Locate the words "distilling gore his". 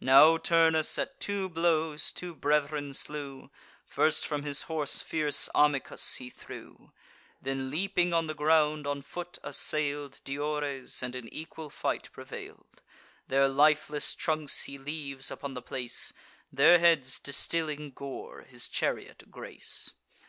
17.20-18.68